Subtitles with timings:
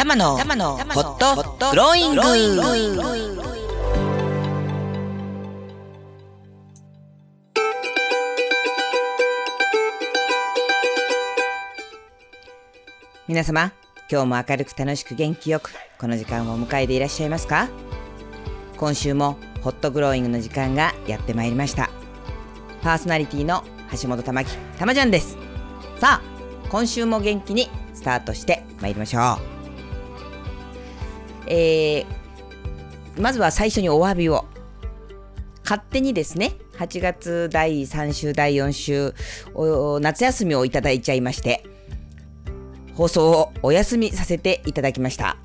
[0.00, 1.36] 玉のホット。
[1.72, 2.22] グローイング
[13.28, 13.72] 皆様
[14.10, 17.68] 今日も明るく楽しく元気よくこの時間をお迎えでいらっしゃいますか？
[18.78, 21.90] 今週もホットグローイングの時間がやってまいりました。
[22.80, 23.64] パーソナリティの
[24.00, 25.36] 橋本玉木たまちゃんです。
[25.98, 29.59] さあ今週も元気にスタートしてまいりましょう
[31.50, 34.46] えー、まずは最初にお詫びを。
[35.62, 39.14] 勝手にですね8月第3週第4週
[40.00, 41.64] 夏休みをいただいちゃいまして
[42.96, 45.36] 放送をお休みさせていただきました。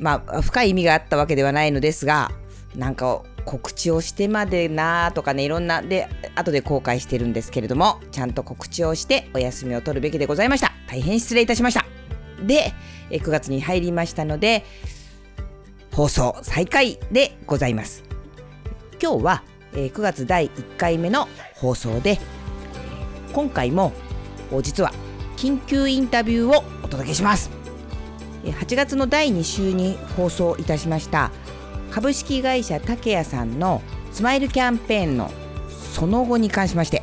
[0.00, 2.30] まあ深い意味があったわけではないのですが
[2.74, 10.72] なんか告知をしてまでなとかねいろんなで後で後悔してるんですけれどもちゃんと告知をしてお休みを取るべきでございました。
[10.88, 11.87] 大変失礼いたしました。
[12.46, 12.74] で
[13.10, 14.64] 9月に入りましたので
[15.94, 18.04] 放送再開でございます。
[19.00, 22.18] 今日は9月第1回目の放送で
[23.32, 23.92] 今回も
[24.62, 24.92] 実は
[25.36, 27.50] 緊急インタビューをお届けします。
[28.44, 31.30] 8月の第2週に放送いたしました
[31.90, 35.30] 株式会社竹谷さんのスマイルキャンペーンの
[35.92, 37.02] その後に関しまして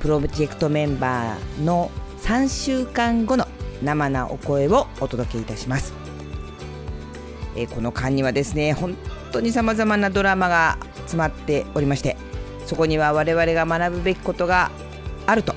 [0.00, 1.90] プロジェクトメンバーの
[2.22, 3.46] 3週間後の
[3.82, 5.92] 生なお声をお届けいたします、
[7.56, 8.96] えこの間にはですね本
[9.32, 12.16] 当にさまざまなドラマが詰まっておりまして
[12.66, 14.70] そこには我々が学ぶべきことが
[15.26, 15.54] あると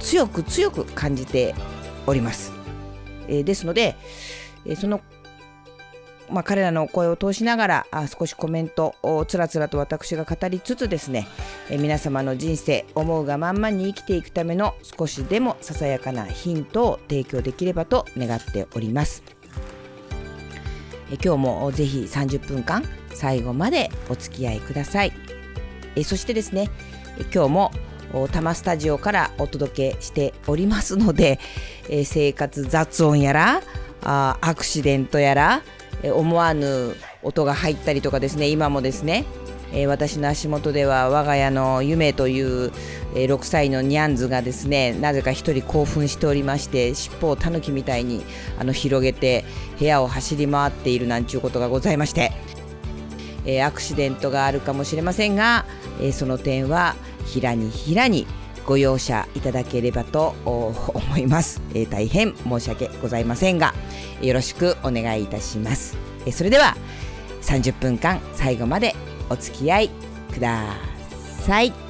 [0.00, 1.54] 強く強く感じて
[2.06, 2.52] おります、
[3.28, 3.96] えですので、
[4.66, 5.00] えその
[6.30, 11.26] まあ、彼らの声を通しながらあ少しコメントをつらつらと私が語りつつですね、
[11.68, 19.22] え皆様の人生思うがまんまに生きていくための少しでもささやかなヒントを提供できればと願っております。
[21.12, 25.12] え今日もぜひ30分間最後までお付き合いください。
[25.96, 26.70] えそしてですね
[27.34, 27.72] 今日も
[28.12, 31.38] 多摩スタジオからお届けしておりますので、
[31.88, 33.62] え生活雑音やら
[34.02, 35.62] あアクシデントやら
[36.04, 38.48] 思わぬ音が入ったりとかですね。
[38.48, 39.24] 今もですね、
[39.72, 42.72] え、私の足元では我が家の夢という、
[43.14, 48.24] え、6歳のニャンズがですねなぜか一人興奮しておりまして尻尾をタヌキみたいに
[48.58, 49.44] あの広げて
[49.78, 52.32] 部屋を走り回っているなんちゅうことがございまして、
[53.44, 55.64] え、アクシデントがあるかもしれませんが、
[56.00, 56.96] えその点は
[57.26, 58.26] ひらにひらに
[58.66, 63.74] ご容赦いただければと 思います、えー、大変申し訳ございませんが
[64.20, 66.76] よろしくお願いいたします、えー、それでは
[67.42, 68.94] 30分間最後まで
[69.28, 69.90] お付き合い
[70.32, 70.64] くだ
[71.46, 71.89] さい。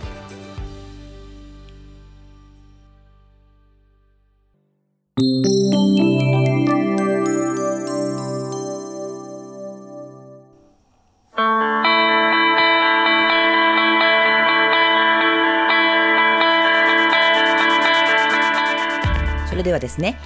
[20.01, 20.19] ですね、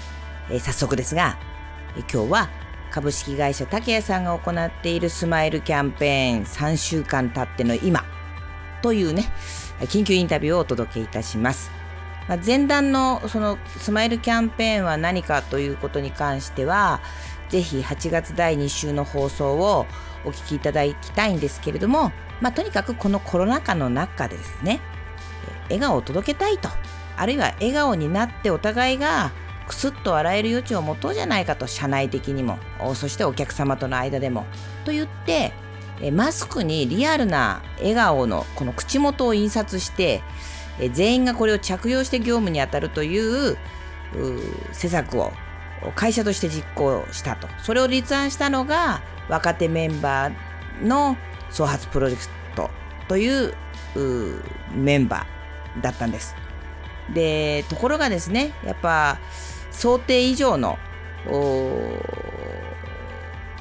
[0.51, 1.37] えー、早速ですが、
[1.97, 2.51] えー、今日は
[2.91, 8.05] 株式会社竹谷さんが行っているスマイルキャンペーン3週間経っての今
[8.83, 9.33] というね
[9.81, 11.71] 緊急インタビューをお届けいたします。
[12.29, 17.03] まあ、前段のそのスマイルキャンペーンは何かということに関しては
[17.51, 19.87] ぜひ8月第2週の放送を
[20.25, 24.81] お聞きいただきたいんですけれども、まあ、とにかくこのコロナ禍の中でですね
[25.65, 26.71] 笑顔を届けたいと
[27.19, 29.33] あるいは笑顔になってお互いが
[29.67, 32.59] くすっと笑える余地を持とうじゃないかと社内的にも。
[32.95, 34.47] そしてお客様との間でも。
[34.85, 35.53] と言って
[36.13, 40.23] マスクにリアルな笑顔のこの口元を印刷して
[40.93, 43.57] 全員がこれを着用して業務に当たるという
[44.73, 45.33] 施策を
[45.95, 47.49] 会社として実行したと。
[47.63, 51.17] それを立案したのが若手メンバーの
[51.51, 52.25] 創発プロジェク
[52.57, 52.71] ト
[53.09, 53.55] という
[54.75, 56.35] メンバーだったんです。
[57.13, 59.19] でところがですねやっぱ
[59.75, 60.79] 想定以上の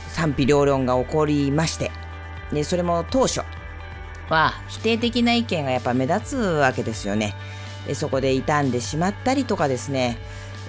[0.10, 1.92] 賛否両論が起こりまして
[2.52, 3.42] でそれも当初
[4.30, 7.36] は否定的な意見がやっぱ目立つわけですよね。
[7.86, 10.18] でそこで傷んでしまったりとかですね、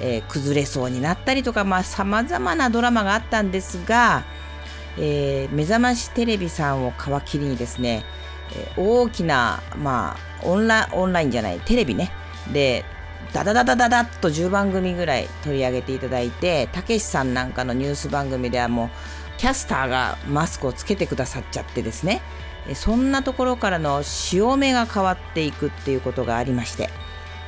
[0.00, 4.24] えー、崩れそうになったりとかさまざ、まなドラマがあったんですが、
[4.98, 8.04] えー、目覚ましテレビさんを皮切りにですね、
[8.76, 12.10] 大きな、まあ、オンラオンラインじゃないテレビね
[12.52, 12.84] で
[13.32, 18.90] ダダダダダダッと10番組ぐらい取り上げていただいてたけしさんなんかのニュース番組ではもう
[19.38, 22.22] キャスターがマスクをつけてくださっちゃってですね
[22.74, 26.88] そんなところからの潮目が変わっていくっていうことがありまして、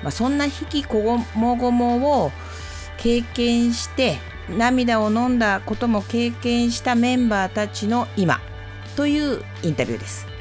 [0.02, 2.32] まあ、そんな引きこもごもを
[2.98, 4.18] 経験して
[4.48, 8.40] 涙を飲んだことも経験したメンバーたちの今
[8.96, 10.35] というインタビューです。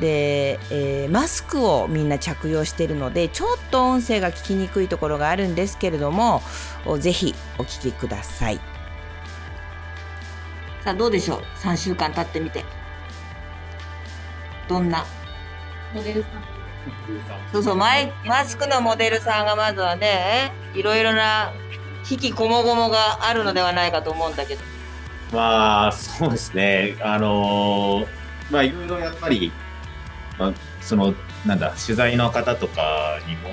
[0.00, 6.42] で、えー、マスクをみんな着用しているのでちょっと音声が聞きにくいところがあるんですけれども
[6.98, 8.60] ぜひお聞きください。
[10.82, 12.64] さあどうでしょう？3週間経ってみて。
[14.68, 15.06] どんな？
[15.94, 16.32] モデルさん。
[17.52, 21.52] そうそうマイマスクのモデルさんがまずはねいろいろな
[22.10, 24.62] 引きこもごもがあるのではないかと思うんだけど。
[25.32, 26.96] まあそうですね。
[27.00, 28.06] あのー、
[28.50, 29.50] まあいろいろやっぱり
[30.38, 31.14] まあ、その
[31.46, 33.50] なんだ取材の方とかにも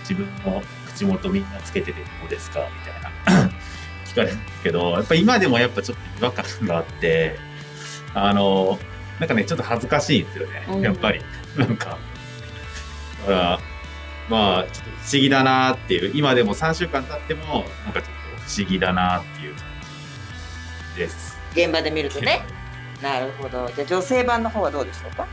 [0.00, 3.50] 自分の口元みんなつけててどうですかみたいな
[4.06, 7.38] 聞かれるんですけどやっぱ今でもやっぱちょっと違和感があって
[8.14, 8.78] あの
[9.18, 11.20] なんかねちょっと恥ずかしいですよねやっぱり、
[11.56, 11.98] なんか
[13.26, 13.60] だから
[14.28, 19.64] まあちょっと不思議だなっていう今でも3週間経ってもなんかちょっと不思議だなっていう感
[20.94, 21.38] じです。
[21.52, 22.44] 現場で見るとね。
[23.02, 23.70] なるほど。
[23.74, 25.26] じゃあ女性版の方はどうでしょうか？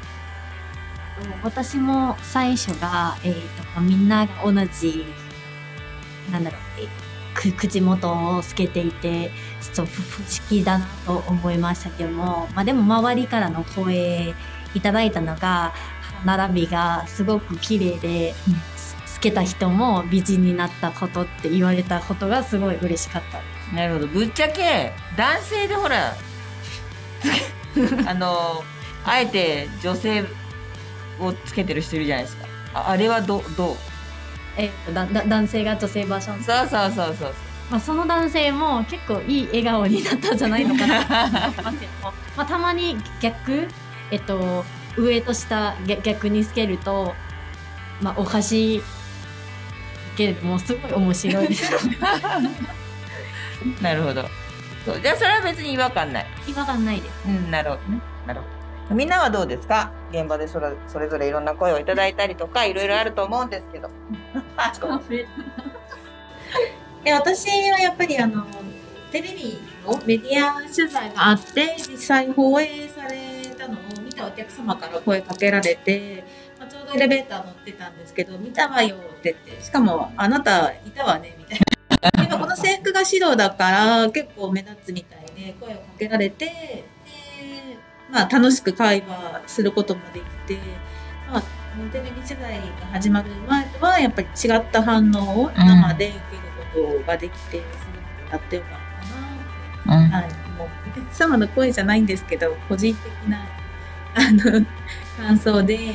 [1.43, 5.05] 私も最初が、えーと、みんな同じ
[6.31, 9.31] なんだろう、えー、口元をつけていて
[9.61, 14.33] ちょっと不思議だなと思いましたけども、まあ、でも周りからの声
[14.73, 15.73] いただいたのが
[16.25, 18.35] 並びがすごく綺麗で、
[19.05, 24.07] つけた人も美人になったことって言われたことがすごい嬉しかったなるほど。
[24.07, 26.15] ぶっちゃけ男性でほら
[28.07, 28.63] あの
[29.05, 30.25] あえて女性
[31.21, 32.45] をつけてる人いるじゃないですか。
[32.73, 33.77] ああれはどどう？
[34.57, 36.43] えー、だだ男性が女性バージョン。
[36.43, 37.33] そうそうそうそう。
[37.69, 41.05] まあ、その男性も結構いい笑顔になったんじゃないのかな。
[41.05, 43.67] と思いますけどまあたまに逆、
[44.11, 44.65] えっと、
[44.97, 45.73] 上と下
[46.03, 47.13] 逆につけると、
[48.01, 48.81] まあ、おかしい
[50.17, 51.71] けれどもすごい面白いです。
[53.81, 54.25] なるほど。
[54.85, 54.99] そう。
[55.01, 56.27] じゃあそれは別に違和感ない。
[56.47, 57.13] 違和感ないです。
[57.25, 58.01] うんなるほどね。
[58.27, 58.60] なるほど
[58.93, 59.91] みんなはどうですか？
[60.11, 63.89] 現場でそれそれぞれいろんな声をいただいたりとかいろいろあると思うんですけど。
[67.13, 68.45] 私はやっぱりあの
[69.11, 76.23] テレビのメディア取材があって実際放映されたのを見たお客様から声かけられて、
[76.59, 81.65] まあ、ちょうどエレベーター乗ってたんですけど「見たわよ」って言ってしかも「あなたいたわね」みたいな。
[82.25, 86.83] 今この制服が指導だから結構目立つみたいで声をかけられて
[88.11, 90.59] まあ、楽しく会話することもできて、
[91.31, 91.43] まあ、
[91.91, 97.63] テレビ取材が始まる前とはやっぱり違った反応を生で受けることができて、す
[98.21, 98.71] ごくやってよかっ
[99.85, 100.23] たなって、うん、はい、
[100.57, 103.45] もうお客様の声じゃないんですけど個人的な
[104.13, 104.65] あの
[105.17, 105.93] 感想で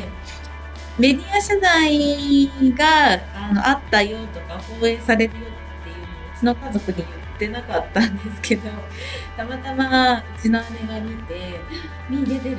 [0.99, 8.71] メディア取材があのあったよとか放映されるよっていうのをうちの家族に言ってなかったんですけど
[9.37, 11.61] たまたまうちの姉が見て
[12.09, 12.57] 「みー出てる」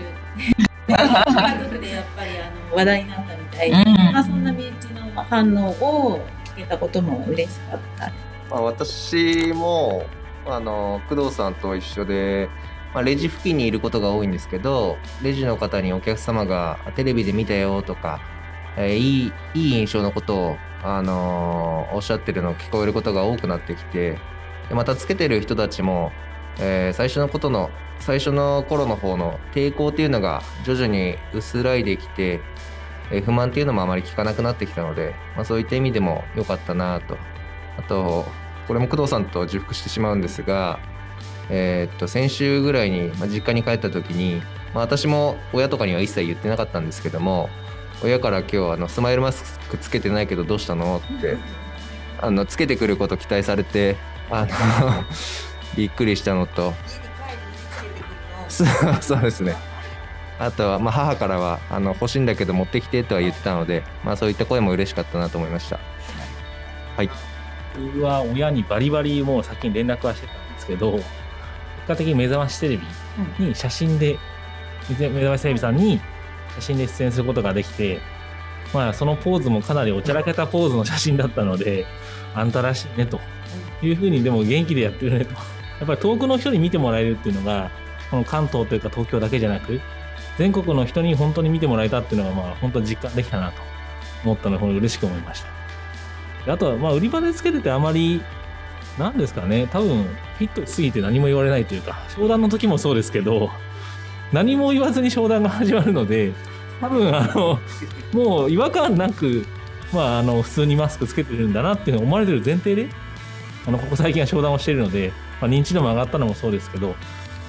[0.87, 8.11] 家族でやっぱりあの話題になったみたいで、うん、まあ、そんな身内の反応を聞けたことも嬉しかった。
[8.49, 10.05] まあ、私も
[10.45, 12.49] あの工藤さんと一緒で、
[12.93, 18.21] まあ、レジ付近にいることが多いんですけどレジの方にお客様がテレビで見たよとか、
[18.77, 24.17] えー、いいいい印象のことを、あのー、おっしゃってるのを聞こえることが多くなってきて
[24.69, 26.11] でまたつけてる人たちも、
[26.59, 27.69] えー、最初のことの
[27.99, 32.41] 最初の頃の方の抵抗っていうのが徐々に薄らいできて、
[33.11, 37.17] えー、不満っていうのもあまり聞かなくなってきたので、まあ、そういった意味でも良かったなと。
[37.77, 38.25] あと
[38.67, 40.79] これも工藤さんと重複してしまうんですが、
[41.49, 44.41] えー、っと先週ぐらいに、ま、実家に帰った時に、
[44.73, 47.49] まあ、私も親とかには一切言ってなかったんですけども
[48.03, 51.37] 親から今日あのスマイルマスクつけてないけどどうしたのって
[52.19, 53.95] あのつけてくること期待されて
[54.29, 55.05] あの
[55.75, 56.73] びっくりしたのと。
[59.01, 59.55] そうですね。
[60.39, 65.79] あとは、まあ、母からはあの欲しいんだけど持ってきてとは言ってたので、まあ、そういった声も嬉しかったなと思いました。
[66.95, 67.09] はい。
[67.77, 71.05] 僕は親にバリバリもう先に連絡はしてたんですけど結
[71.87, 72.79] 果的に目覚ましテレ
[73.39, 74.17] ビに写真で、
[74.89, 75.99] うん、目覚ましテレビさんに
[76.55, 77.99] 写真で出演することができて
[78.73, 81.85] まあそのポーズもかなりおちゃらけたポーズの写真だったので
[82.33, 83.19] あんたらしいねと
[83.81, 85.33] いうふうにでも元気でやってるねと。
[85.79, 87.69] やっぱり遠くの人に見てもらえるっていうのが、
[88.09, 89.79] この関東というか東京だけじゃなく、
[90.37, 93.61] 全国の人に本当に見てもらえたっていうのが、まあ本当実感できたなと
[94.23, 95.43] 思ったので、嬉しく思いまし
[96.45, 96.53] た。
[96.53, 98.21] あとは、まあ売り場でつけててあまり、
[98.97, 100.03] なんですかね、多分
[100.37, 103.51] フィットしすぎて何も言われないというか、商談の時もそうですけど、
[104.33, 106.33] 何も言わずに商談が始まるので、
[106.81, 107.59] 多分あの、
[108.13, 109.45] もう違和感なく、
[109.93, 112.89] まああの、普通にマスクつけてるんだなって思われてる前提で、
[113.67, 116.93] あのここ最近は商談をしているので、まあ、認知度も上がったのもそうですけどや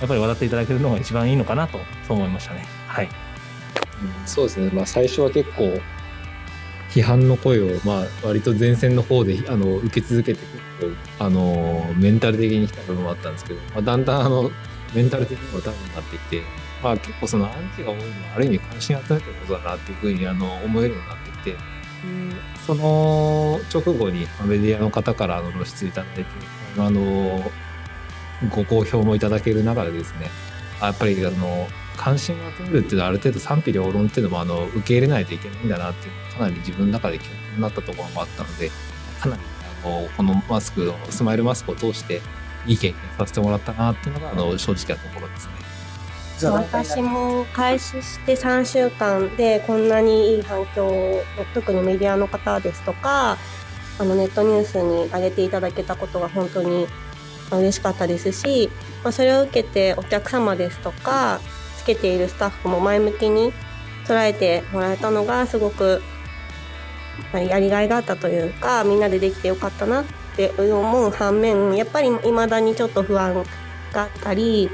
[0.04, 2.66] っぱり笑っていただけるのが一番いいのかなとそう思いましたね。
[2.86, 3.08] はい。
[4.26, 5.80] そうですね、まあ、最初は結構
[6.90, 14.50] 批判の声をまあ割と前線の方であの受け続けて結構あのメンタル的に来た部分もあったんですけど、まあ、だんだんあの
[14.94, 16.42] メンタル的にもダウンになってきて、
[16.82, 21.77] まあ、結構そのアンチが多いのはある意味関心を集めてることだなっていうふうにあの思えるようになってきて
[22.66, 26.24] その直後にメディアの方からの露出いただいて
[26.78, 27.50] あの
[28.54, 30.30] ご好評もいただける中でですね
[30.80, 38.70] やっぱりあの関心を集めるっていうのはある程度賛否両論っていうのもあの受け入れないといけないんだなっていうかなり自分の中で教訓になったところもあったので
[39.20, 39.42] かなり
[39.84, 42.20] あのこのマスクスマイルマスクを通して
[42.66, 45.67] いい経験させてもらったなっていうのがあの正直なところですね。
[46.46, 53.36] 私も開始して3週間でこんなにいい反響を特にメディアの方ですとか
[53.98, 56.86] あのネットニュースに上げていただけたことが本当に
[57.50, 58.70] 嬉しかったですし、
[59.02, 61.40] まあ、それを受けてお客様ですとか
[61.76, 63.52] つけているスタッフも前向きに
[64.06, 66.02] 捉えてもらえたのがすごく
[67.32, 70.04] やりがいがあったというかみんなでできてよかったなっ
[70.36, 73.44] て思う反面やっぱり未だにちょっと不安
[73.92, 74.70] があったり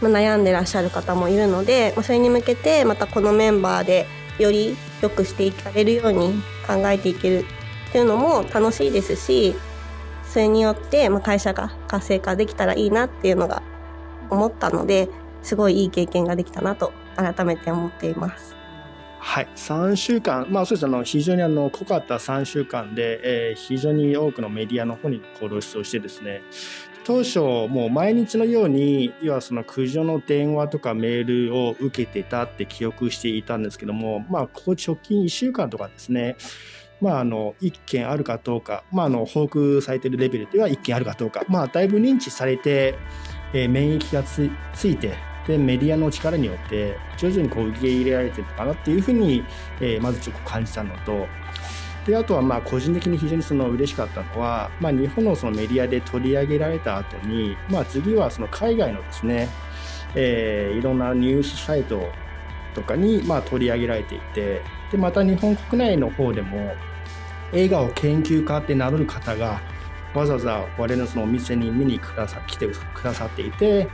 [0.00, 4.06] ま悩んでらっしゃる方もいるのでまそれに向けてまたこのメンバーで
[4.38, 7.44] より良くしていかれるように考えていける
[7.88, 9.54] っていうのも楽しいですし
[10.24, 13.62] それによってま会社が活性化できたらいいなっていうのが
[14.28, 15.08] 思ったので
[15.42, 18.56] すごいいい経験ができたなと改めて思っています。
[19.18, 26.42] はい、3週間、まあそうですあの非常にあの濃かった3週間で、えー、非常に多くのメディアの方にこう露出をしてですね、
[27.06, 36.36] 当初、もう毎日のように、要はその苦情の電話とかメールを受けてたって記憶していたんですけども、まあ、ここ直近1週間とかですね、
[37.00, 42.98] まあ、あの、1件あるかどうか、まあ、あの、報告されているレベルでは1件あるかどうか、まあ、だいぶ認知されて、
[43.52, 45.14] えー、免疫がついて、
[45.46, 49.44] で、メディアの力によって、徐々にこう受け入れられてるのかなっていうふうに、
[49.80, 51.28] えー、まずちょっと感じたのと、
[52.06, 59.48] であとはまあ個人的に非常にその嬉しかったのは、まあ、日本のそのメディアで取り上げられた後に、まあ、次はその海外のですね、
[60.14, 62.08] えー、いろんなニュースサイト
[62.74, 66.74] とかにまあ取り上げられていてでまた日本国内の方でも
[67.52, 69.60] 映画を研究家って名乗る方が
[70.14, 73.88] わざわざ我々のそのお店に見にくださ来てくださっていて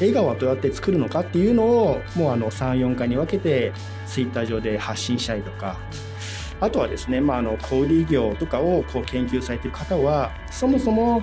[0.00, 3.72] 映画はどうやって作るのかっていうのをもうあの34回に分けて
[4.06, 5.78] ツイッター上で発信したりとか
[6.60, 11.22] あとはですね、まあ、あの小売業とかをこう研究されている方はそもそも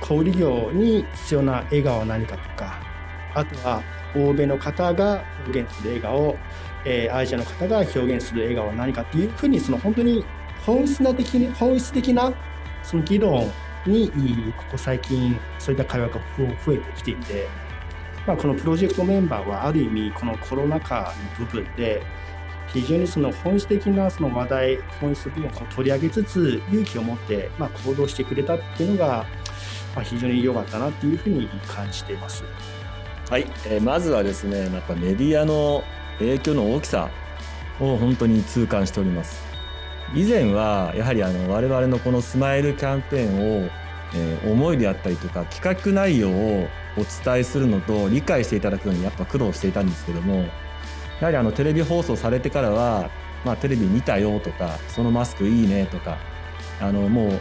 [0.00, 2.80] 小売業に必要な笑顔は何かとか
[3.34, 3.82] あとは
[4.16, 6.36] 欧米の方が表現する笑顔、
[6.84, 10.24] えー、アジアの方が表現する笑顔は何かっていうふうにその本当に
[10.64, 12.32] 本質的に本質的な
[12.82, 13.50] その議論
[13.86, 14.10] に
[14.56, 16.20] ここ最近そういった会話が
[16.66, 17.48] 増えてきていて、
[18.26, 22.02] まあ、このプロジェクトメンバーはある意味このコロナ禍の部分で
[22.72, 29.26] 非常にその本質的なその話題、本質部分を取り上げつつ、勇気を持って、まあ、行動してくれたっていうのが、
[29.94, 32.44] まあ、非常に良かったなっていうふうに感じています。
[33.28, 35.82] はい、えー、まずはですね、やっぱメディアの
[36.18, 37.10] 影響の大きさ
[37.80, 39.50] を本当に痛感しております。
[40.14, 43.70] 以前はやはりあの我々のこのスマイルキャンペーンを、
[44.14, 50.46] えー、思いであったりとか企画内容をお伝えするのと理解していただくのにやっぱ苦労していたんですけども
[51.20, 53.10] やはりあのテレビ放送されてからは、
[53.44, 56.18] まあ、テレビ見たよとかそのマスクいいねとか
[56.80, 57.40] あのもう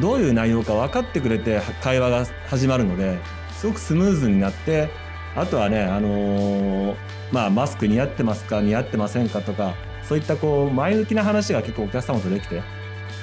[0.00, 3.18] どういう内容か分かってくれて会話が始まるので
[3.52, 4.90] すごくスムーズになって
[5.36, 6.96] あとはね、あのー、
[7.30, 12.62] まあ、マスク似合ってますか似合ってませんかとかそういったこう前向きな話が結構お客様とできて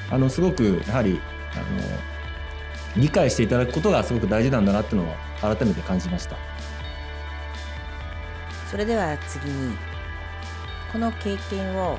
[0.10, 1.20] あのすごくやはり、
[1.54, 6.38] あのー、理解していただくことがすごく大事なんだなっていうのを改めて感じました。
[8.70, 9.76] それでは次に
[10.92, 11.98] この経験を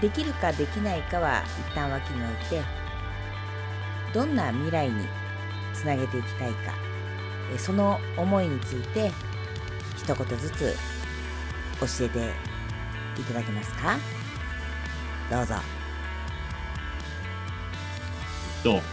[0.00, 2.62] できるかできないかは一旦脇に置いて
[4.12, 5.06] どんな未来に
[5.74, 6.72] つなげていきたいか
[7.58, 9.12] その思いについて
[9.96, 10.76] 一言ずつ
[11.80, 12.32] 教えて
[13.20, 13.98] いただけますか？
[15.30, 15.54] どうぞ。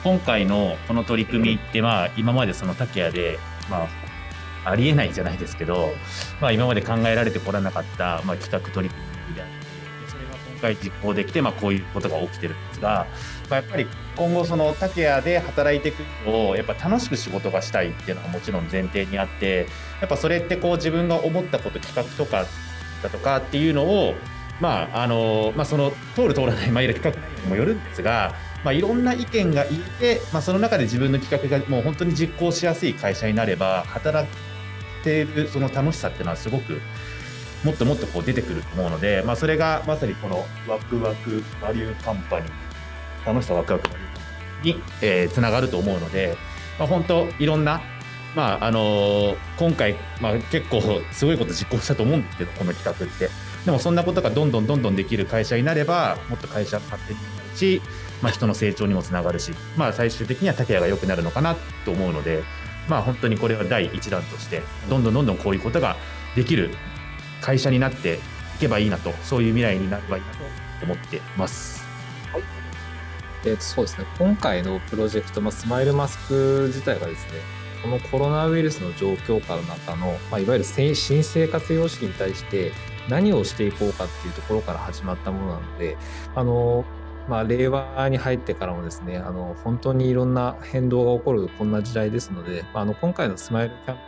[0.03, 3.39] 今回のこの取り組みってまあ今までその竹谷で
[3.69, 3.87] まあ
[4.65, 5.93] ありえないじゃないですけど、
[6.41, 13.07] まあ、今まで考えられてこらなかった、まあ、企画取り組みであってそれが今回実行できて、まあ、こういうことが起きてるんですが、
[13.49, 19.67] まあ、やっぱり今後その竹谷で働いていくとやっぱ楽しく仕事がしたいっていうのはもちろん前提にあって
[20.01, 22.45] やっぱそれってこう自分が思ったこと企画とか
[23.01, 24.13] だとかっていうのを
[24.59, 34.27] まああのまあ、その通る通らない、まあ、いろいろ企画にもよるんですが、まあ、いろんな意見が言えて、まあ、その中で自分の企画がもう本当に実行しやすい会社になれば働
[35.03, 36.79] ているその楽しさっていうのはすごく
[37.63, 43.95] もっともっとこう出てくると思うので、まあ、それがまさにこのワクワクバリューカンパニー楽しさワクワクバ
[44.63, 46.35] リューに、えー、つながると思うので、
[46.77, 47.81] まあ、本当いろんな
[48.35, 50.81] まああのー今回、まあ、結構
[51.11, 53.29] すごいこと実行したと思うんですけどこの企画って。
[53.65, 57.81] でもそんなことがどんどんどんどんできる会社になればもっと会社発展になるし、
[58.21, 61.55] まあ、人の成長にもつながるし、まあ、最終的には竹谷が良くなるのかな
[61.85, 62.43] と思うので、
[62.87, 65.95] まあ、本当にこれは第一弾としてどんどんどんどんこういうことが
[66.35, 66.71] できる
[67.41, 70.37] 会社になっていけばいいなとそういう未来になればいいなと
[70.83, 71.85] 思ってます。
[72.31, 72.43] はい
[73.45, 77.39] えーとそうですね、今回のプロジェクト、まあ、スマイルマスク自体がですね、
[77.81, 82.71] このコロナウイルスの状況下の中の、まあ、いわゆる新生活様式に対して
[83.09, 85.97] 何をしていこうかっていうところから始まったものなので、
[86.35, 86.85] あの、
[87.27, 94.01] まあ、令和に入ってからもですね、あの、本当にいろんな変動が起こるこんな時代ですので、まあ、あの、今回のスマイルキャンペ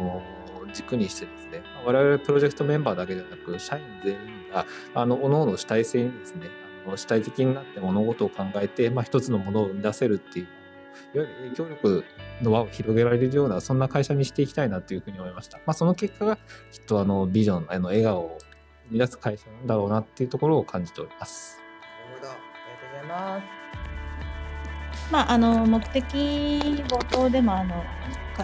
[0.00, 0.22] ーンを、
[0.62, 4.18] あの、軸にしてですね、我々プロジェクトメンバーだけではなく、社員全員
[4.52, 6.48] が、あの、各々主体性にですね、
[6.86, 10.52] あの主体的になって物事を考えて、まあ、一つのものを生み出せるっていう、いわ
[11.14, 12.04] ゆる影響力
[12.42, 15.58] の輪を広げられるような、そんな会社にしていきたいなというふうに思いました。
[15.58, 16.36] まあ、その結果が、
[16.72, 18.38] きっとあの、ビジョン、あの、笑顔を
[18.88, 21.67] 生み出す会社なんだろうなっていうところを感じております。
[22.98, 23.58] ざいます。
[25.10, 27.82] まあ、あの目的冒頭でもあの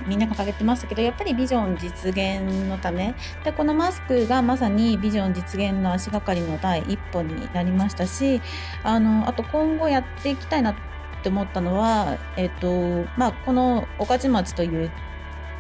[0.07, 8.41] みんな掲げてましたけどやっぱりビジョン実現のためでこのマスクがまさにビジョン実現の足がかりの第一歩になりましたし
[8.83, 10.75] あのあと今後やっていきたいなっ
[11.23, 14.91] て思ったのは、えっとまあ、この御徒町という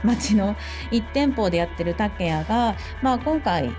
[0.04, 0.54] 町の
[0.90, 3.70] 1店舗でやってる竹谷が、まあ、今回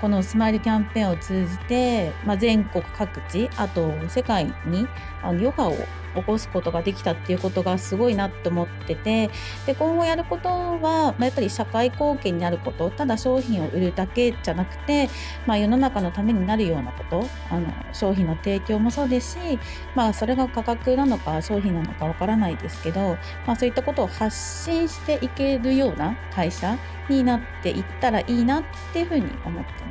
[0.00, 4.86] このスマイルキャンペーンを通じて、まあ、全国各地あと世界に
[5.22, 5.76] あの余波を
[6.14, 9.30] 起こすことができたっていうことがすごいなって思ってて
[9.66, 15.08] で今後やることは、まあ、やっぱり社会貢献になることただ商品を売るだけじゃなくて、
[15.46, 19.58] まあ、世の中のためになるようなことあの商品の提供もそうですし、
[19.94, 29.89] まあ、それが価格なのか商品なのかわからないですけど、まあ、そういったことを発信していけるような会社になっていったらいいなっていうふうに思ってます。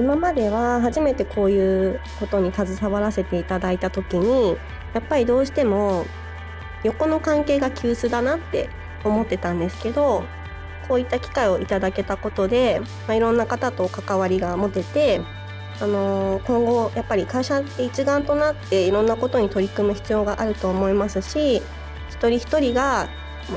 [0.00, 4.56] 今までは初めてこういうことに携わらせていただいた時に
[4.94, 6.06] やっぱりどうしても
[6.84, 8.70] 横の関係が急須だなって
[9.04, 10.24] 思ってたんですけど
[10.88, 15.20] こういった機会をいただけたことで、まあ、いろんな方と関わりが持てて、
[15.80, 21.58] あのー今後やっぱり会社って一丸となっていろんなことに取り組む必要があると思いますし
[22.08, 23.08] 一人一人が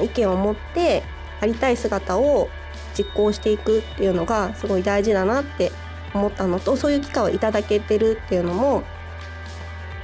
[0.03, 1.03] 意見を持って
[1.39, 2.49] ありたい姿を
[2.97, 5.71] 実行していくっていうのがすごい大事だなって
[6.13, 8.83] 思ったのとそういう機会をいただけてるっていうのも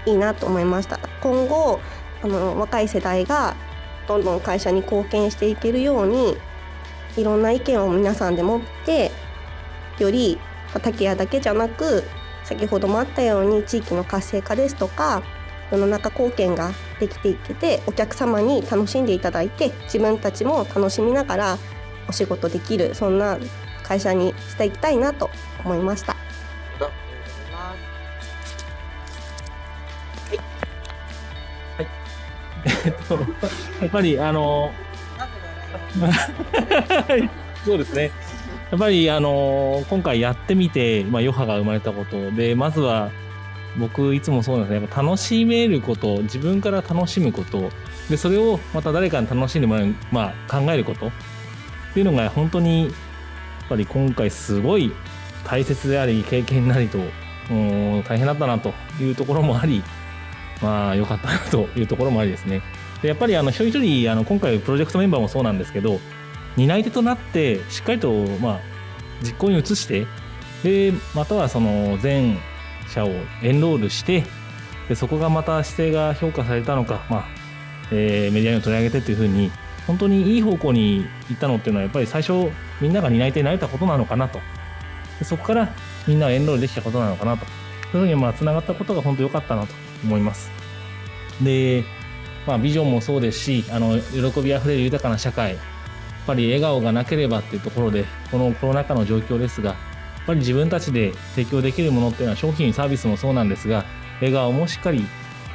[0.06, 1.00] いいなと思いました。
[1.22, 1.80] 今後
[2.22, 3.56] あの若い世代が
[4.08, 6.36] どんどん会社に貢献していけるように
[7.15, 9.12] いろんな意見を皆さんで持って
[10.00, 10.38] より
[10.74, 12.04] 竹谷だけじゃなく
[12.43, 15.24] 先ほどもあったように地域の活性化ですとか
[15.72, 21.58] 世の中貢献ができていけてお客様に楽しんでいただいて自分たちも楽しみながら
[22.08, 23.38] お仕事できるそんな
[23.84, 25.30] 会社にしていきたいなと
[25.63, 26.15] 思いました。
[32.86, 33.15] えっと
[33.82, 34.72] やっぱりあの
[37.65, 38.12] そうですね。
[38.72, 43.10] やっぱりあの今回やってみて、まあ、余波が生まれたことでまずは
[43.78, 44.82] 僕いつもそうなんですね。
[44.82, 47.72] やっぱ楽しめること自分から楽しむこと。
[48.10, 51.08] でそれをまた誰かに楽しんでもらう、まあ、考えること。
[51.08, 51.12] っ
[51.93, 52.93] ていうのが本当にやっ
[53.69, 54.91] ぱり今回すごい
[55.45, 56.99] 大切であり経験なりと
[57.49, 59.84] 大変だったなというところもあり
[60.62, 62.62] まあ良かったなというところもありですね。
[63.02, 65.99] でやっぱりあの一人一人あの今回プロジェクトメンバーもそうなんですけど
[66.58, 68.60] 担い手となってしっかりと、まあ、
[69.23, 70.06] 実行に移して
[70.63, 72.38] でまたはその全
[72.89, 73.10] 社を
[73.41, 74.25] エンロールして
[74.89, 77.25] でそこがまた姿勢が評価されたのか、まあ
[77.91, 79.52] えーメディアに取り上げてというふうに
[79.88, 84.39] 本当にいい方向に行ったのっていうのはやっぱり最初みんなが担い手になれたことなのかなと
[85.20, 85.70] でそこから
[86.08, 87.46] みんながエンロールできたことなのかなと。
[87.92, 90.52] そういうふうにまあつながったことが本当良かったなと思います。
[91.42, 91.84] で、
[92.46, 95.60] まあ、ビジョンもそうですしあの喜びあふれる豊かな社会やっ
[96.28, 103.86] ぱり笑顔がなければっていうところでこのコロナ禍の状況ですがやっぱり自分たちで提供できるものっていうのは商品サービスもそうなんですが
[104.20, 105.06] 笑顔もしっかり、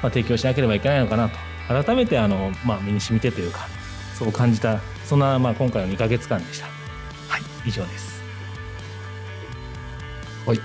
[0.02, 1.36] ま、提供しなければいけないのかなと。
[1.66, 3.68] 改めてあの、まあ、身に染みてというか
[4.14, 6.66] そう感じたそんな、まあ、今回の2ヶ月間でした。
[7.28, 8.13] はい以上です。
[10.46, 10.60] はい。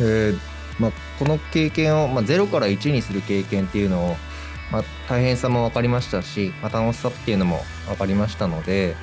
[0.00, 4.16] えーまあ、この経験を、まあ、0から1にする経験っていうのを、
[4.70, 8.96] まあ、大変さも分かりましたし、まあ、楽しさっていうのも分かりましたので、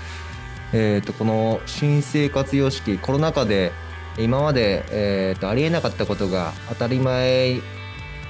[0.73, 3.71] えー、とこの新生活様式コロナ禍で
[4.17, 7.59] 今まで、えー、とありえなかったことが当たり前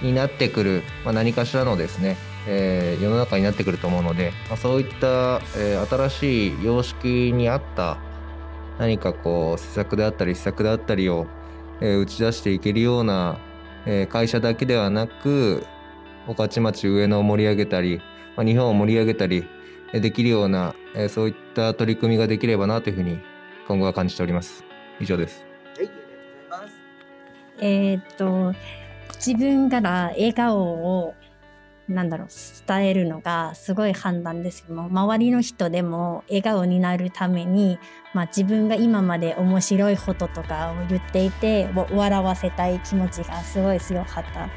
[0.01, 7.97] になってくる、まあ、何かしらのですね、えー世の中になってくると思うので、まあ、そういった、えー新しい様式に合った
[8.79, 11.27] 何かこう施策であったり施策であったりを、
[11.81, 13.37] えー打ち出していけるような、
[13.85, 15.65] えー会社だけではなく
[16.27, 18.01] 御徒町上野を盛り上げたり、
[18.35, 19.45] まあ、日本を盛り上げたり
[19.93, 23.19] できるような、えーそういった取り組みができればなというふうに
[23.67, 24.63] 今後は感じております。
[24.99, 25.45] 以上です。
[27.59, 28.53] えーっと、
[29.15, 31.13] 自分から笑顔を、
[31.89, 32.27] なんだろう、
[32.65, 37.77] 伝えるのがすごい判断ですけども、周りの人でも笑顔になるために、
[38.13, 44.49] まあ自分が今まで面白いこととかを言っていて、笑わせたい気持ちがすごい強かった。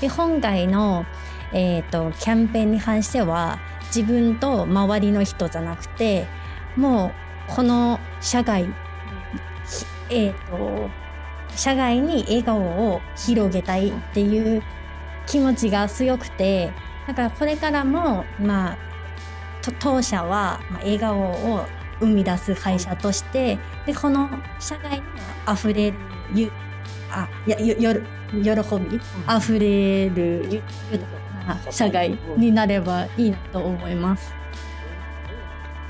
[0.00, 1.04] で、今回の、
[1.52, 3.58] えーっと、キャンペーンに関しては、
[3.94, 6.26] 自分と周りの人じゃなくて、
[6.76, 7.12] もう、
[7.54, 8.70] この社外、ひ
[10.08, 10.88] えーと、
[11.56, 14.62] 社外に笑顔を広げたいっていう
[15.30, 16.72] 気持ちが強くて
[17.06, 18.78] だからこれからもまあ
[19.62, 21.66] と当社はまあ笑顔を
[22.00, 25.02] 生み出す会社としてでこの社外に
[25.46, 25.96] あふれる
[26.34, 26.50] ゆ
[27.10, 28.00] あいやよよ
[28.32, 31.06] 喜びあふれるゆ豊
[31.46, 34.34] かな社外になればいいなと思います。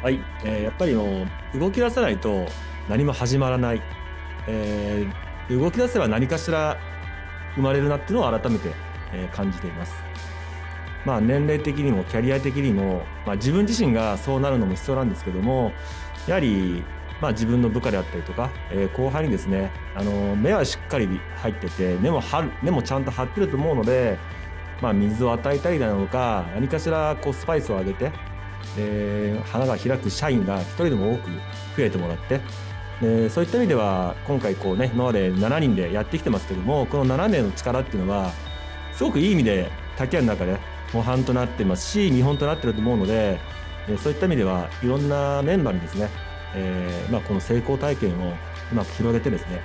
[0.03, 2.47] はい、えーやっぱりもう動き出さないと
[2.89, 3.83] 何も始まらない、
[4.47, 6.79] えー動き出せば何かしら
[7.57, 8.71] 生まれるなっていうのを改めて、
[9.13, 9.95] え感じています。
[11.05, 15.73] まあ年齢的にもキャリア的にも、まあ、自分自身がそうなるのも必要なんですけども
[16.27, 16.83] やはり、
[17.21, 22.27] まあ、自分の部下であったりとか、えー後輩にですねあの目はしっかり入ってて根もる
[22.63, 24.19] 根もちゃんと張ってると思うので、
[24.83, 28.13] まあ、水を与えたりなのか何かしらこうスパイスをあげて
[28.77, 31.31] えー花が開く社員が一人でも多く
[31.77, 32.41] 増えてもらって
[33.01, 38.31] でそういった意味では今回こうね今まで7人でやってきてますけどもこの7名の力っていうのは
[39.01, 40.59] すごくいい意味で竹谷の中で
[40.93, 43.41] 模範となってますし見本となってると思うので
[43.89, 46.11] えそういった意味ではいろんなメンバーにですね、
[46.55, 48.35] えーまあ、この成功体験を
[48.71, 49.63] うまく広げてですね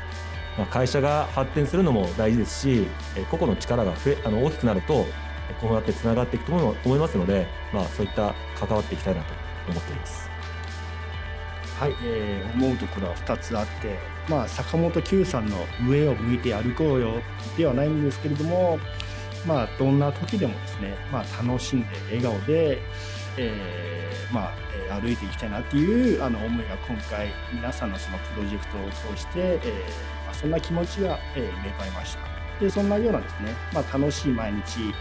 [0.58, 5.06] まあ、会社が発展するのも大事ですし、え個々の力が増えあの大きくなると、
[5.60, 9.34] こうやってつながっていくと思い思いますので、まあ、そういった関わっていきたいなと
[9.68, 10.30] 思っています。
[11.78, 17.22] はい、えー思うところは2つあって、まあ、坂本九さんの「上を向いて歩こうよ」
[17.58, 18.80] ではないんですけれども、
[19.46, 22.82] まあ、どんな時でもですね、まあ、楽しんで笑顔で、
[23.38, 32.20] えーまあ歩いていきたいなっていうあの思いが今回皆さんのそのプロジェクトを通して、えーまあ、そんな気持ちが、えー芽生えました。
[32.60, 34.94] でそんなようなですね、まあ、楽しい毎日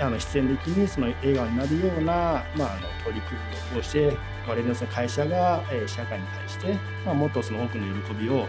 [0.00, 3.40] あの必然的にその笑顔になるような、まあ、あの取り組
[3.72, 8.46] みを通して我々のその会社が、え社会に対して、まあ、もっとその多くの喜びを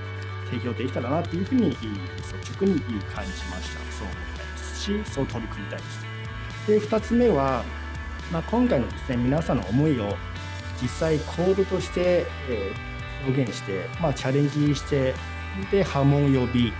[0.49, 1.77] 提供できたらなっていうふうに率
[2.57, 4.40] 直に感じましたそう思いたいです
[4.81, 6.05] しそう取り組みたいです。
[6.67, 7.63] で2つ目は、
[8.31, 10.15] まあ、今回のですね皆さんの思いを
[10.81, 12.91] 実際コードとして、えー
[13.23, 15.13] 表現して、まあ、チャレンジして
[15.69, 16.73] で波紋を呼び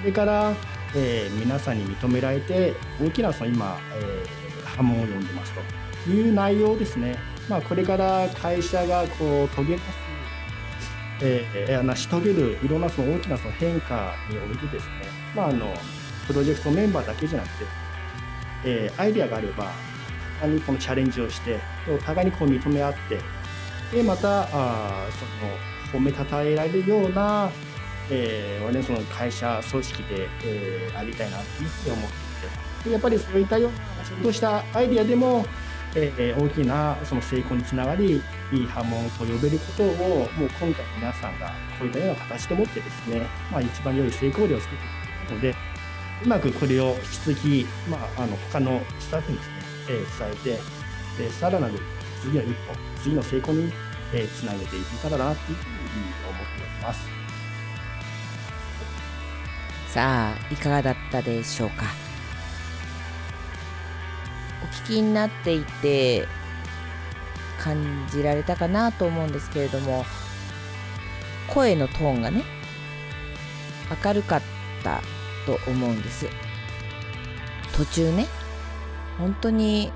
[0.00, 0.54] それから、
[0.94, 5.52] えー皆さんに認められて大きなその今、えー波紋を呼んでます
[6.04, 9.88] という内容ですね、まあ、これから会社がこう遂げます、
[11.22, 14.92] えー成し遂げるいろんなその大きなその変化においてですね、
[15.34, 15.74] まあ、あの
[16.28, 17.64] プロジェクトメンバーだけじゃなくて、
[18.64, 19.72] えーアイデアがあれば
[20.38, 21.58] 互いにこのチャレンジをして
[21.92, 23.18] お互いにこう認め合って
[23.96, 27.50] でまたあその褒めたたえられるような、
[28.10, 32.16] えー我々その会社組織で、えーありたいなというふうに思って
[32.80, 35.46] いてやっぱりそういったようなちょっとしたアイデアでも、
[35.94, 44.84] えー大きなその成功につながりいい波紋と呼べることをもう今回皆さんがこういったような形でもってですね、まあ、一番良い成功例を作って
[45.24, 45.54] いくので
[46.24, 49.54] うまくこれを引き続き、まあ、あの他のスタッフにですね、
[49.88, 50.58] えー伝え
[51.16, 51.74] てでさらなる
[52.20, 52.54] 次の一歩
[53.02, 53.72] 次の成功に、
[54.12, 55.66] えーつなげていけたらなというふうに
[56.28, 57.08] 思っております。
[59.88, 61.86] さあいかがだったでしょうか？
[64.62, 66.26] お聞きになっていて
[67.58, 70.04] 感じられたかなと思うんですけれども
[71.48, 72.44] 声のトーンがね
[74.04, 74.42] 明るかっ
[74.84, 75.00] た
[75.48, 76.26] と思うんです。
[77.74, 78.26] 途中ね
[79.18, 79.90] 本当に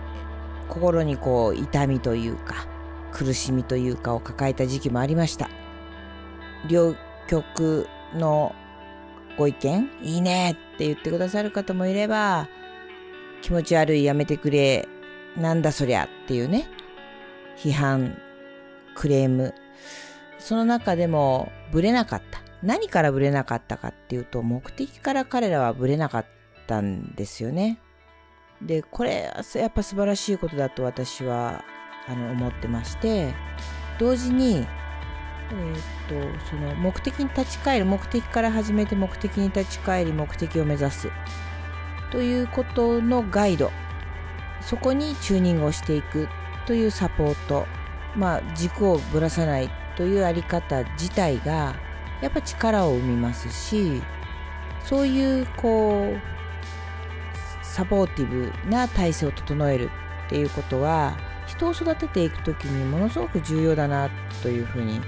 [0.69, 2.67] 心にこう痛みというか
[3.13, 5.51] 苦しみというかを抱えた時期もありました。
[6.67, 8.55] 両極の
[9.37, 12.49] ご意見いいねって言ってくださる方もいれば
[13.43, 14.89] 気持ち悪いやめてくれ
[15.37, 16.69] なんだそりゃっていうね
[17.57, 18.17] 批判
[18.95, 19.55] クレーム
[20.39, 22.42] その中でもブレなかった。
[22.63, 26.27] 何からブレなかったかっていうと目的から彼らはブレなかっ
[26.67, 27.79] たんですよね。
[28.61, 31.65] でこれやっぱ素晴らしいことだと私は
[32.07, 33.35] あの思ってまして
[33.99, 34.67] 同時に
[35.53, 41.09] えー、とその目的に立ち返る目的から始めて目的に立ち返り目的を目指す
[42.11, 43.71] ということのガイド。
[44.61, 46.29] そこにチューニングをしていく
[46.67, 47.67] というサポート。
[48.15, 51.75] まあ軸をぶらさないというあり方自体が
[52.23, 54.01] やっぱ力を生みますし
[54.85, 59.91] そういうこうサポーティブな体制を整える
[60.27, 64.11] っていうことは人を育てていく時にものすごく重要だな
[64.43, 65.01] というふうに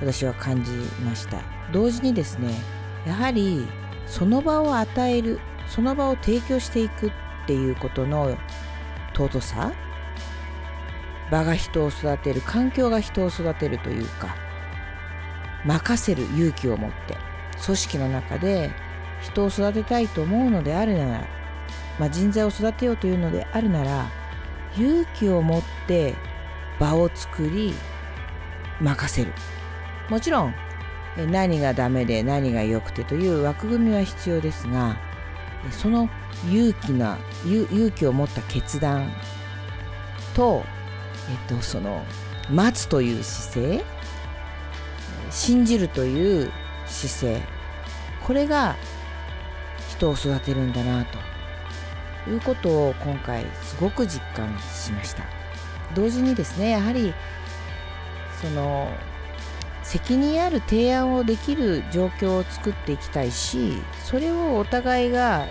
[0.00, 0.72] 私は感じ
[1.04, 1.40] ました。
[1.72, 2.52] 同時にですね
[3.06, 3.66] やはり
[4.06, 7.12] その場を与えるその場を提供していくっ
[7.46, 8.36] ていうことの
[9.14, 9.72] 尊さ
[11.30, 14.45] 場が人を育てる環境が人を育てるというか
[15.66, 17.16] 任せる勇気を持って
[17.64, 18.70] 組織の中で
[19.22, 21.28] 人を育てたいと思うのであるなら、
[21.98, 24.10] まあ、人材を育てようというのであるなら
[24.76, 26.14] 勇気を持って
[26.78, 27.74] 場を作り
[28.80, 29.32] 任せる。
[30.10, 30.54] もちろん
[31.30, 34.96] 何がダメで何が良くてという枠組みは必要ですが
[35.70, 36.08] その
[36.50, 39.10] 勇気な勇気を持った決断
[40.34, 40.62] と、
[41.30, 42.04] えっと、その
[42.50, 43.84] 待つという姿勢
[45.30, 46.50] 信じるという
[46.86, 47.42] 姿勢
[48.24, 48.76] これが
[49.90, 55.24] 人を育てるんだなということを今回すごく実感しました
[55.94, 57.14] 同時にですねやはり
[58.40, 58.90] その
[59.82, 65.46] 責任ある提案をできる状況を作っていきたいしそれをお互いが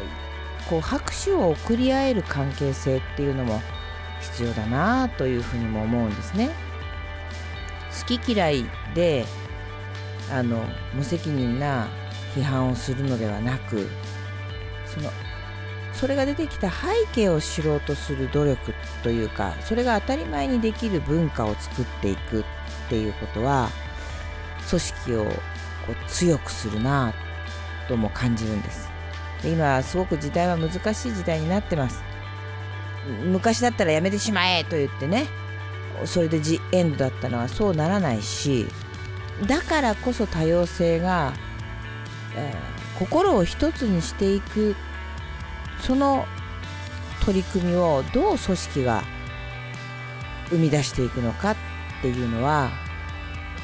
[0.69, 3.61] こう拍手を送り合える関係性っていうのも
[4.19, 6.49] 必要だなというふうにも思うんですね。
[7.97, 9.25] 好き嫌いで
[10.31, 11.87] あの無責任な
[12.35, 13.87] 批判をするのではなく
[14.85, 15.09] その
[15.93, 22.43] それが出てきた背景を知ろうとする努力というかそれが当たり前にできる文化を作っていくっ
[22.89, 23.69] ていうことは
[24.69, 25.31] 組織をこ
[25.91, 27.13] う強くするな
[27.87, 28.89] とも感じるんです。
[29.41, 32.03] で今すごく時代は難しい時代になってます。
[33.23, 35.27] 昔だったらやめてしまえと言ってね
[36.05, 38.67] それでジエンドだったのはそうならないし
[39.47, 41.33] だからこそ多様性が、
[42.35, 44.75] えー、心を一つにしていく
[45.81, 46.25] その
[47.25, 49.03] 取り組みをどう組織が
[50.49, 51.55] 生み出していくのかっ
[52.01, 52.69] ていうのは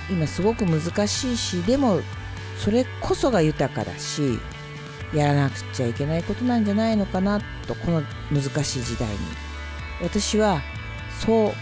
[0.10, 2.02] 今すごく難しいしでも
[2.58, 4.40] それこそが豊かだし
[5.14, 9.18] やらなくちゃいけないことなんじゃないのかなとこの難しい時代に。
[10.02, 10.62] 私は
[11.20, 11.54] そう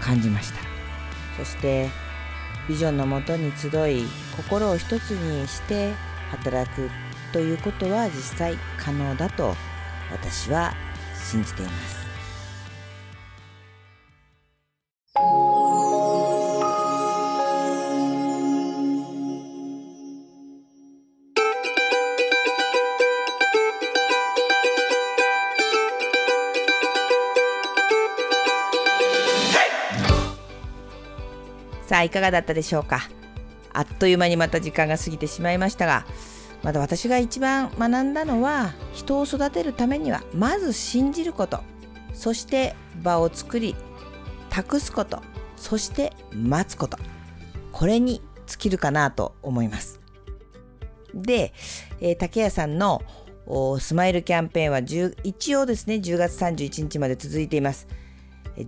[0.00, 0.60] 感じました。
[1.36, 1.88] そして
[2.68, 4.04] ビジョンのもとに集い
[4.36, 5.94] 心を一つにして
[6.30, 6.90] 働く
[7.32, 9.54] ということは実際可能だと
[10.10, 10.74] 私は
[11.14, 12.07] 信じています。
[31.98, 33.08] さあいかがだったでしょうか？
[33.72, 36.06] あっという間にまた時間が過ぎてしまいましたが
[36.62, 41.58] まだ私が一番学んだのは人を育てるためにはまず信じること
[42.12, 43.74] そして場を作り
[44.48, 45.22] 託すこと
[45.56, 46.98] そして待つこと
[47.72, 50.00] これに尽きるかなと思います。
[51.12, 51.52] で、
[52.00, 53.02] えー、竹谷さんの
[53.80, 57.88] スマイルキャンペーンは一応ですね10月31日まで続いています。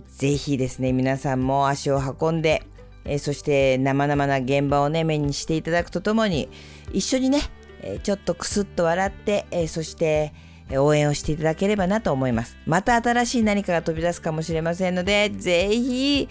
[0.07, 2.63] ぜひですね皆さんも足を運んで
[3.05, 6.49] えー、そして生々な現場をね目にしていただくとともに
[6.93, 7.41] 一緒にね、
[7.81, 10.33] え、ちょっとクスッと笑って、え、そして
[10.71, 12.57] 応援をしていただければなと思います。
[12.65, 16.29] また新しい何かが飛び出すかもしれませんので、ぜひ、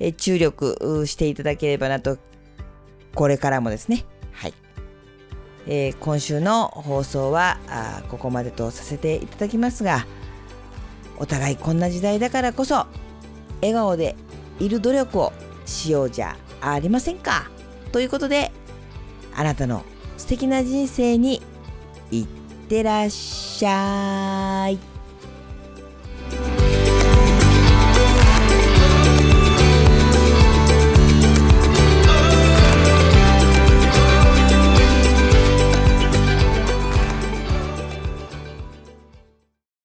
[0.00, 2.18] え注力していただければなと、
[3.14, 4.04] これからもですね。
[4.32, 4.54] はい。
[5.66, 10.06] えー、今週の放送はあここまでとさせていただきますが、
[11.18, 12.86] お互いこんな時代だからこそ、
[13.60, 14.16] 笑顔で
[14.60, 15.32] いる努力を
[15.68, 17.50] しようじゃありませんか？
[17.92, 18.50] ということで
[19.34, 19.84] あなたの
[20.16, 21.40] 素敵な人生に
[22.10, 22.26] いっ
[22.68, 24.97] てらっしゃい。